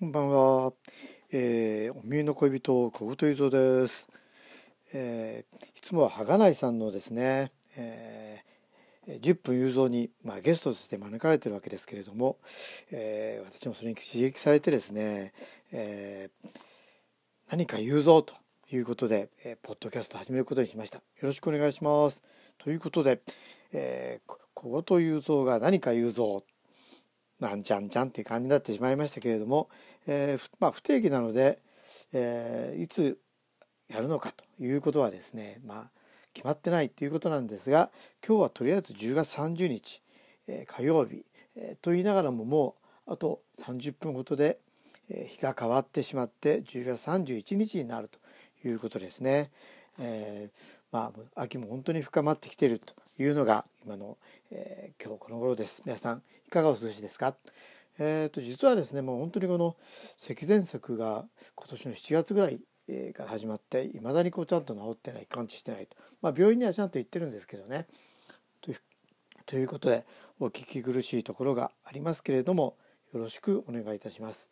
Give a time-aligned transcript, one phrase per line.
[0.00, 0.72] こんばんは。
[1.32, 4.08] えー、お耳の恋人小言ゆぞです。
[4.92, 12.36] えー、いつもははがないさんのですね、えー、10分雄三に、まあ、ゲストとして招かれてるわけですけれども、
[12.92, 15.32] えー、私もそれに刺激されてですね、
[15.72, 16.48] えー、
[17.50, 18.34] 何か雄三と
[18.70, 20.98] いうことで、えー、ポッドキャスト始めることにしました。
[20.98, 22.22] よろしくお願いします。
[22.58, 23.20] ということで、
[23.72, 26.44] えー、小言雄三が何か雄三
[27.40, 29.68] なんちゃんちゃんっていう感じになってしまいましたけれども、
[30.06, 31.60] えー、まあ、不定期なので、
[32.12, 33.18] えー、いつ
[33.88, 35.90] やるのかということはですね、まあ、
[36.34, 37.90] 決まってないということなんですが
[38.26, 40.02] 今日はとりあえず10月30日、
[40.46, 41.24] えー、火曜日、
[41.56, 42.74] えー、と言いながらもも
[43.06, 44.58] うあと30分ほどで、
[45.10, 48.18] えー、日が変わってしまって10月31日になると
[48.66, 49.50] いうことですね。
[49.98, 54.16] えー、まあ秋も本当に深まってきているというのが今の、
[54.50, 55.82] えー、今日この頃です。
[55.84, 57.34] 皆さんいかがお過ごしですか？
[57.98, 59.76] えーと、実はですねもう本当にこの
[60.16, 61.24] 咳喘息が
[61.56, 62.60] 今年の7月ぐらい
[63.12, 67.86] から始まっていまだにこうちゃんと治ってない完治してないと、まあ、病院にはちゃんと行ってるんですけどね
[68.62, 68.76] という
[69.46, 70.06] ということで
[70.38, 72.76] お聞き苦しいところがありますけれども
[73.12, 74.50] よろしくお願いいたします。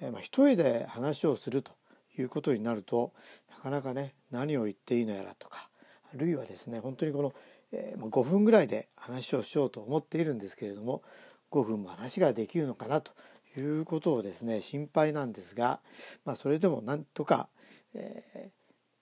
[0.00, 1.72] えー、まあ、一人で話をすると
[2.20, 3.12] いうことになると
[3.50, 5.68] なかなかね何を言っていいのやらとか
[6.14, 7.32] あるいはですね本当にこの、
[7.72, 11.02] えー、5分ぐらいで話をしようと思っているんですけれども
[11.50, 13.12] 5分も話ができるのかなと
[13.58, 15.80] いうことをですね心配なんですが、
[16.24, 17.48] まあ、それでもなんとか、
[17.94, 18.48] えー、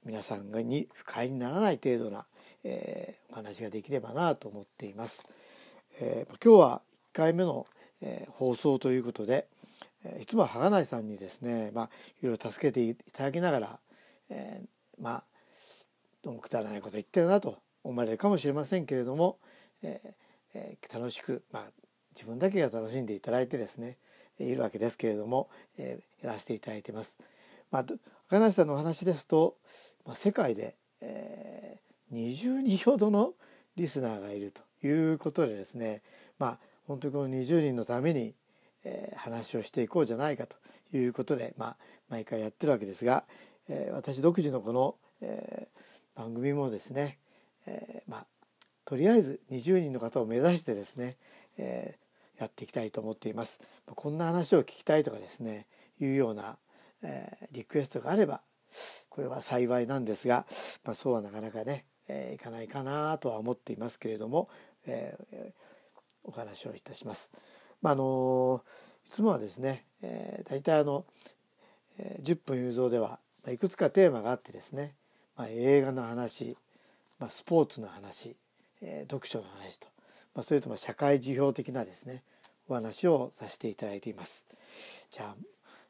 [0.04, 2.26] 皆さんに不快にならない程度な、
[2.62, 5.26] えー、お話ができればなと思っています。
[6.00, 7.66] えー、今日は1回目の、
[8.00, 9.46] え、放送ということで、
[10.20, 11.90] いつもはがないさんにですね、まあ、
[12.22, 13.78] いろいろ助けていただきながら、
[14.28, 15.24] えー、まあ
[16.22, 19.38] どうもくだらないこと言ってるなと思われるかもしれませんけれども、
[19.82, 20.10] えー
[20.54, 21.62] えー、楽しく、まあ、
[22.14, 23.98] 自分だけが楽しんでいただいてですね
[24.38, 27.18] いるわけですけれども、えー、やらせていただいてます。
[27.70, 27.84] まあ、
[28.28, 29.56] 赤梨さんのお話ですと、
[30.06, 33.32] まあ、世界で、えー、20人ほどの
[33.76, 36.02] リスナーがいるということでですね
[36.38, 38.34] まあ本当にこの20人のために、
[38.84, 40.56] えー、話をしていこうじゃないかと
[40.96, 41.76] いうことで、まあ、
[42.08, 43.24] 毎回やってるわけですが、
[43.68, 47.18] えー、私独自のこの、えー、番組もですね、
[47.66, 48.26] えー、まあ
[48.84, 51.16] とりあえず20人の方を目指してですね、
[51.56, 51.96] え
[52.38, 53.60] やっていきたいと思っています。
[53.86, 55.66] こんな話を聞きたいとかですね
[55.98, 56.58] いうような、
[57.02, 58.42] え、リクエストがあれば
[59.08, 60.44] これは幸いなんですが、
[60.84, 64.48] まあ、そうはなかなかね、えー、いかないかなとは思っていますけれども、
[64.86, 65.16] え、
[66.24, 67.32] お話をいたします。
[67.84, 68.62] まあ、あの
[69.06, 71.04] いつもはですね、えー、大体あの、
[71.98, 74.94] えー、10分雄三では、まあ、いくつかテーマがあってですね、
[75.36, 76.56] まあ、映画の話、
[77.20, 78.34] まあ、スポーツの話、
[78.80, 79.86] えー、読書の話と
[80.34, 82.22] まあ、それとも社会辞表的なですね
[82.68, 84.46] お話をさせていただいています。
[85.10, 85.34] じゃあ、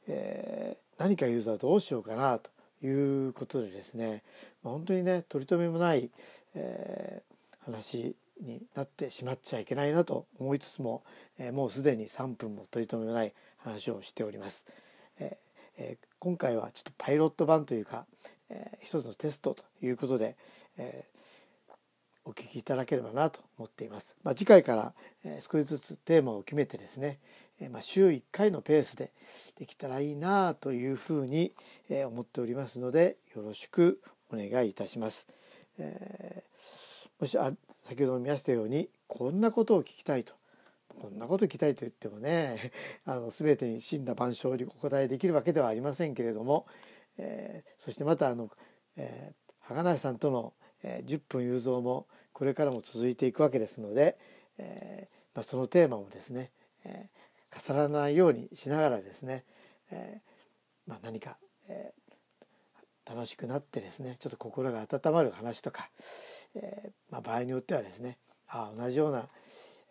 [0.09, 2.51] えー、何かユーザーどうしようかなと
[2.85, 4.23] いうことでですね、
[4.63, 6.11] まあ、本当にね取り留めもない、
[6.55, 11.03] えー、話になってしまっちゃいけないなと思いつつも、
[11.39, 14.67] えー、もうすでに3分も取り留めない話をしております。
[15.77, 18.07] えー、今回はちょっとパイロット版というか、
[18.49, 20.37] えー、一つのテストということで、
[20.77, 21.05] え
[22.27, 24.17] お聞きいただければなと思っています。
[24.25, 27.19] まあ、次回から、え少しずつテーマを決めてですね、
[27.61, 29.13] えまあ、週1回のペースで
[29.59, 31.53] できたらいいなというふうに、
[31.91, 34.01] え思っておりますのでよろしく
[34.33, 35.29] お願いいたします。
[35.79, 37.53] えー、もしあ
[37.85, 40.35] 先ほども見ましたようにこんなことを聞きたいと。
[41.01, 42.71] こんなこと聞きたいと言ってもね
[43.05, 46.67] あの全てに真羅万象にお答えできるわけではありませんけれども、
[47.19, 48.49] えー、そしてまたあの、
[48.95, 54.19] えー、羽金さんとのえ10分雄三もこれからも続いていくわけですので、
[54.59, 56.53] えまあそのテーマもですね、
[56.85, 57.09] え
[57.67, 59.45] 重ならないようにしながらですね、
[59.91, 60.21] え
[60.87, 61.93] まあ何か、え
[63.07, 65.89] 楽しくなってですねちょっと心が温まる話とか、
[66.55, 69.29] えまあ場合によってはですねああ同じような、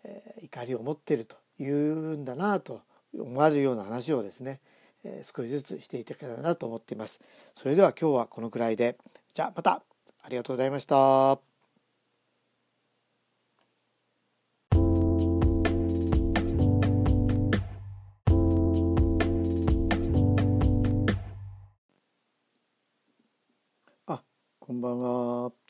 [0.03, 2.81] え怒りを持っているというんだなと
[3.17, 4.61] 思われるような話をですね、
[5.03, 7.21] え少しずつしていただけたらなと思っています。
[7.55, 8.97] それでは今日はこのくらいで
[9.33, 9.83] じゃあまた
[10.21, 11.39] ありがとうございました。
[24.07, 24.23] あ、
[24.59, 25.62] こんばんは。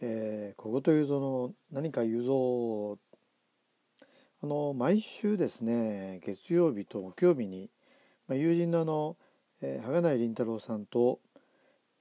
[0.00, 2.98] えー、小言ゆぞの何か言うぞ。
[4.42, 7.70] あの毎週ですね月曜日と木曜日に、
[8.28, 9.16] まあ、友人のあの、
[9.62, 11.20] えー、羽内凛太郎さんと、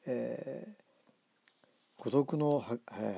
[0.06, 2.77] えー、孤独のは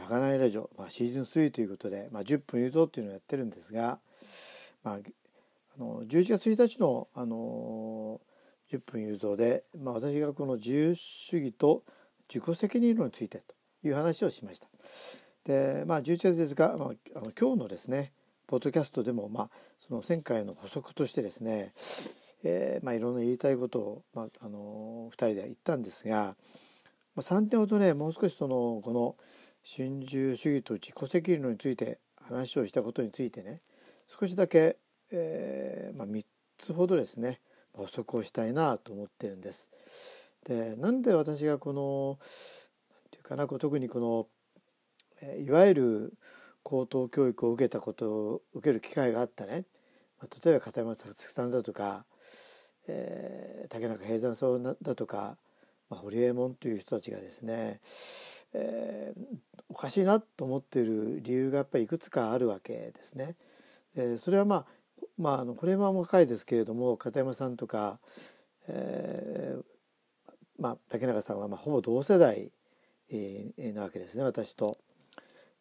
[0.10, 4.00] がないラジオ、まあ、シーズン3ということで、まあ、10分言うぞっていうのをやってるんですが、
[4.84, 8.22] まあ、あの11月1日の、あの
[8.72, 11.84] 10分雄三で、まあ、私がこの自由主義と
[12.30, 13.57] 自己責任論についてと
[13.88, 14.68] いう話をしました。
[15.46, 18.12] でまあ11月ですが、まあ、あの今日のですね
[18.48, 19.50] ポッドキャストでも、まあ、
[19.80, 21.74] その前回の補足としてですね、
[22.44, 26.36] えーまあ、いろんな言いたいことを、まあ、あの2人で言ったんですが、
[27.16, 29.16] まあ、3点ほどねもう少しそのこの
[29.66, 33.62] 春秋主義と自己責任論について話をしたことについてね
[34.08, 34.78] 少しだけ、
[35.12, 36.26] えーまあ、3
[36.58, 37.42] つほどですね
[37.74, 39.70] 補足をしたいなと思ってるんです。
[40.46, 42.18] でなんで私がこの
[43.28, 44.28] かなこ特にこの
[45.40, 46.14] いわゆる
[46.64, 49.66] 高等教育を受けたことを受ける機会があったね、
[50.20, 52.06] まあ、例えば片山さつきさんだとか、
[52.88, 55.38] えー、竹中平山さんだとか、
[55.90, 57.80] まあ、堀江門という人たちがですね、
[58.54, 59.38] えー、
[59.70, 63.36] おかしいなと思っている理由がやっぱりいくつかあるわけですね。
[63.96, 64.66] えー、それはまあ
[65.18, 68.00] まあ、あのこれは若いですけれども片山さんとか、
[68.68, 69.64] えー
[70.60, 72.52] まあ、竹中さんはまあほぼ同世代、
[73.10, 74.72] え、なわけですね私と。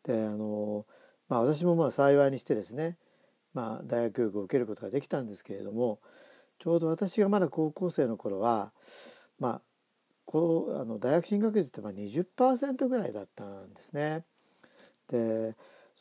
[0.05, 0.87] であの、
[1.29, 2.97] まあ、私もまあ幸いにしてですね、
[3.55, 6.01] まあ、大学教育を受けることができたんですけれども
[6.59, 8.73] ちょうど私がまだ高校生の頃は、
[9.39, 9.61] まあ、
[10.25, 14.25] こうあの大学進学率ってまあ20%ぐらいだったんですね。
[15.11, 15.55] で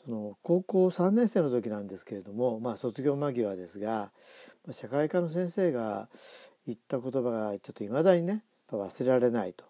[0.04, 4.12] その高校3年生の時なんですけれども、まあ、卒業間際ですが
[4.72, 6.10] 社会科の先生が
[6.68, 9.66] 言った言葉がちょっといまだにね忘れられないと、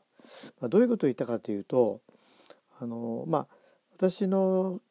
[0.59, 2.01] まあ、どういうことを言ったかというと
[2.79, 3.47] あの、まあ、
[3.95, 4.81] 私の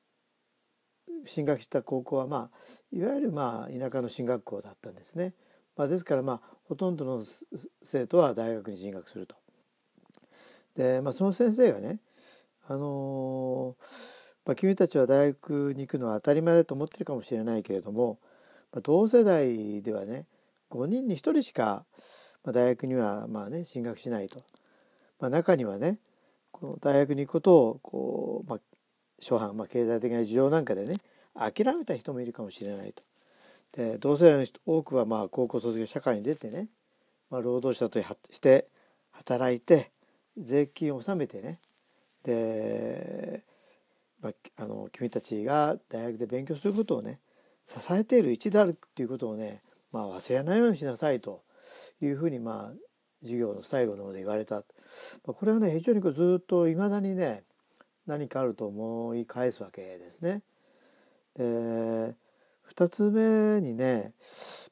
[1.25, 2.57] 進学した高校は、まあ、
[2.93, 5.35] いわゆるまあ田舎の進学校だったんですね。
[5.77, 7.23] まあ、ですからまあほとんどの
[7.83, 9.37] 生徒は大学に進学すると。
[10.77, 12.01] で、まあ、その先生がね、
[12.67, 13.77] あの
[14.45, 18.19] まあ、君たちは大学に行くのは当たり前だと思ってるかもしれないけれども、
[18.73, 20.27] まあ、同世代ではね
[20.71, 21.85] 5人に1人しか、
[22.45, 24.41] 大学にはまあね進学しないと、
[25.25, 25.97] まあ、中にはね
[26.53, 28.61] この大学に行くことをこう、まあ、
[29.19, 30.97] 初版、まあ、経済的な事情なんかでね
[31.35, 33.03] 諦めた人もいるかもしれないと。
[33.73, 36.69] で同世代の人多くはまあ高校卒業社会に出てね、
[37.31, 37.99] まあ、労働者と
[38.31, 38.69] して
[39.13, 39.93] 働いて
[40.37, 41.59] 税金を納めてね
[42.23, 43.43] で、
[44.21, 47.19] まあ、あの君たちが大学で勉強することをね
[47.65, 51.41] 支えている一であるっていうことをね、まあ、忘れないようにしなさいと
[52.03, 52.85] いうふうにまあ
[53.25, 54.63] 授業の最後の方で言われた、
[55.23, 57.45] これはね非常にずっといまだにね
[58.07, 60.43] 何かあると思い返すわけですね。
[61.37, 62.15] で
[62.75, 64.13] 2つ目にね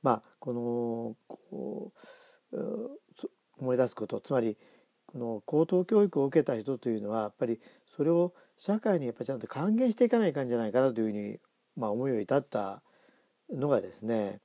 [0.03, 1.93] まあこの
[3.59, 4.57] 思い出すことつまり
[5.07, 7.61] この高等教育を受けた人というのはやっぱり
[7.97, 11.39] それを社会にやっぱちゃんと還元していかないかんじゃないかなというふうに、
[11.77, 12.83] まあ、思いを至った
[13.51, 14.41] のがですね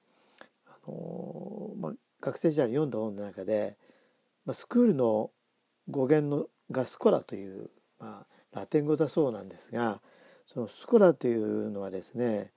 [0.65, 3.77] あの、まあ、学生時代に読んだ本の中で、
[4.45, 5.31] まあ、スクールの
[5.89, 7.69] 語源のがスコラという、
[7.99, 10.01] まあ、ラテン語だそうなんですが
[10.45, 12.51] そのスコラというのはですね、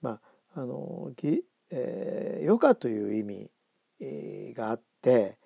[0.00, 0.20] ま
[0.54, 1.42] ああのぎ
[1.74, 3.50] えー、余暇という意味、
[4.00, 5.38] えー、があって、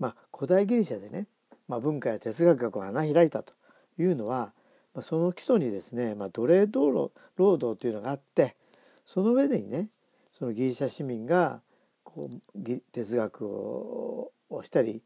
[0.00, 1.28] まあ、古代ギリシャでね、
[1.68, 3.54] まあ、文化や哲学がこう花開いたと
[3.98, 4.52] いうのは、
[4.94, 8.56] まあ、その基礎にですね、まあ、奴隷労働というのがあって
[9.06, 9.88] その上でにね
[10.36, 11.60] そのギリシャ市民が
[12.02, 14.32] こう哲学を
[14.64, 15.02] したり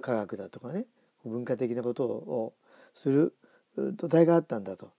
[0.00, 0.86] 科学だとかね
[1.28, 2.54] 文化的なことを
[2.94, 3.34] する
[3.76, 4.92] 土台があったんだと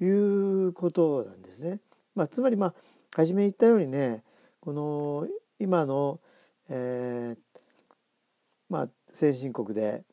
[0.00, 1.80] いうことなんですね。
[2.14, 2.74] まあ、つまりまあ
[3.14, 4.22] 初めに言ったようにね
[4.60, 5.28] この
[5.58, 6.20] 今の、
[6.68, 7.60] えー、
[8.68, 10.04] まあ、先進国で、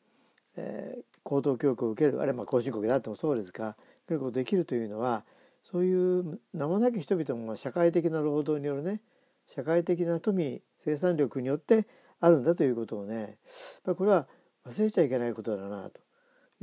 [0.56, 5.24] えー、高等教育を受けるあるいは後進国であってもそうですが受けることできるというのは
[5.62, 9.00] そういう名もなき人々も社会的な労働によるね
[9.46, 11.86] 社会的な富生産力によって
[12.20, 13.38] あるんだということをね
[13.86, 14.26] やっこれは
[14.66, 16.00] 忘れちゃいけないことだなと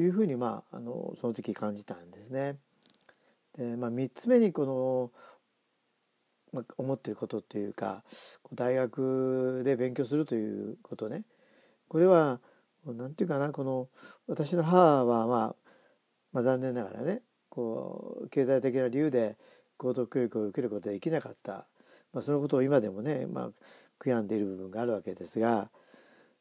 [0.02, 2.58] いうふうに、まあ、あのその時感じたんですね。
[3.58, 5.12] でまあ、3つ目にこの、
[6.54, 8.04] まあ、思ってることっていうか
[8.54, 11.24] 大学で勉強するということね
[11.90, 12.40] これは
[12.86, 13.90] 何て言うかなこの
[14.28, 15.56] 私の母は、まあ、
[16.32, 19.36] まあ残念ながらねこう経済的な理由で
[19.78, 21.68] 高等教育を受けることができなかった、
[22.14, 23.50] まあ、そのことを今でもね、まあ、
[24.00, 25.70] 悔やんでいる部分があるわけですが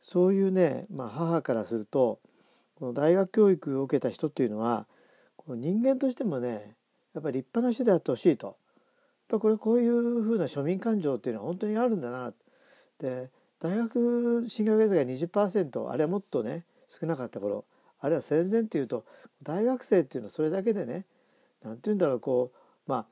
[0.08, 2.18] そういうね、まあ、母からすると
[2.76, 4.86] この大学教育を受けた人っていうのは
[5.36, 6.74] この人間としてもね
[7.14, 8.46] やっぱり立派な人であってほしいと。
[8.46, 8.56] やっ
[9.28, 12.32] ぱこれこういうふうな庶民感情っていうのは本当にあるんだな。
[12.98, 13.28] で
[13.60, 17.66] 大学進学率が20%あれはもっとね少なかった頃
[18.00, 19.04] あるいは戦前っていうと
[19.42, 21.04] 大学生っていうのはそれだけでね
[21.62, 23.04] 何て言うんだろうこうま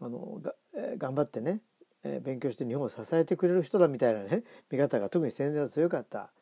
[0.00, 1.60] ああのが、えー、頑張ってね
[2.02, 6.32] え勉強して日本を支えてくれる人だみたいなね見方が特に戦前は強かった。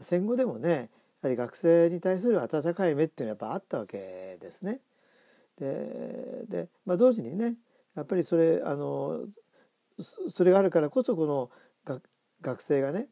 [0.00, 0.90] 戦後でもね
[1.22, 4.80] やはり学生に対する温かい目っていうのはやっぱあったわけですね。
[5.58, 7.54] で、まあ、同時にね
[7.94, 9.24] やっぱりそれあの
[10.30, 12.00] それがあるからこそこの
[12.42, 13.08] 学生がね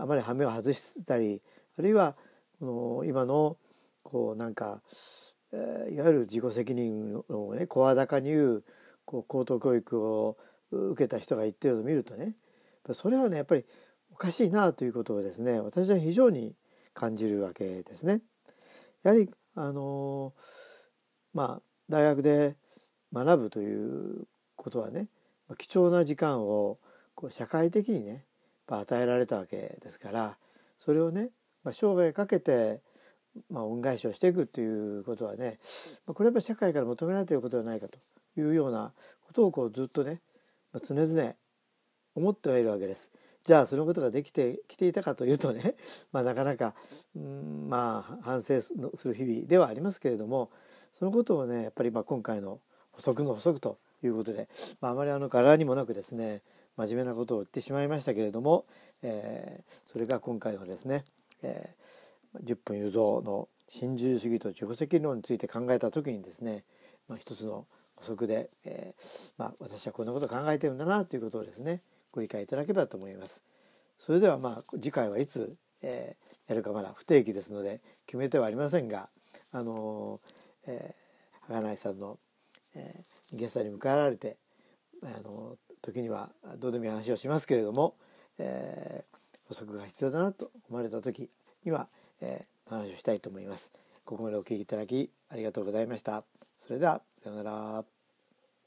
[0.00, 1.42] あまり羽目を外したり
[1.78, 2.16] あるいは
[2.58, 3.58] この今の
[4.02, 4.80] こうなんか、
[5.52, 8.64] いわゆる自己責任をね声高に言う
[9.04, 10.36] こう高等教育を
[10.70, 12.34] 受けた人が言ってるのを見るとね
[12.92, 13.64] それはねやっぱり
[14.18, 16.54] かしいなということをですね私は非常に
[16.94, 18.20] 感じるわけですね。
[19.02, 20.34] やはりあの
[21.32, 22.56] まあ大学で
[23.12, 25.08] 学ぶということはね
[25.56, 26.78] 貴重な時間を
[27.14, 28.24] こう社会的にね
[28.66, 30.36] 与えられたわけですから
[30.78, 31.30] それをね、
[31.64, 32.80] まあ、生涯かけて、
[33.50, 35.58] まあ、恩返しをしていくっていうことはね、
[36.06, 37.98] まあ、これはやっぱ社会から求められていることではないかと
[38.38, 38.92] いうような
[39.26, 40.20] ことをこうずっとね、
[40.72, 41.32] まあ、常々
[42.14, 43.10] 思ってはいるわけです。
[43.48, 45.74] じゃあそのことができてきていたかというとね、
[46.12, 46.74] まあ、なかなか、
[47.16, 50.50] うん、まあ反省する日々ではありますけれども
[50.92, 54.50] そのことをねやっぱりまあ今回の補足の補足ということで、
[54.82, 56.42] まあ、あまりあの柄にもなくですね
[56.76, 58.66] 真面目なことを言ってしまいましたけれども、
[59.00, 61.04] えー、それが今回のですね、
[61.40, 66.64] えー、10分有造の新自由主義と自己責任論について考えた時にですね、
[67.08, 71.80] まあ、一つの補足で、えー、まあ、私はこんなこと考えてるんだなということをですね
[72.12, 73.42] ご理解いただければと思います。
[73.98, 79.08] それではまあ次回はいつ、えー、やるかまだ不定期ですので決めてはありませんが
[79.52, 82.18] あのー、えー、はがないさんの、
[82.74, 84.36] えー、ゲストに迎えられて
[85.02, 87.94] あの時にはどうでもいい話をしますけれども、
[88.38, 91.30] えー、補足が必要だなと思われた時
[91.64, 91.88] には、
[92.20, 93.70] えー、話をしたいと思います。
[94.04, 96.24] ここまでお聞きいただきありがとうございました。
[96.58, 97.97] それではさようなら。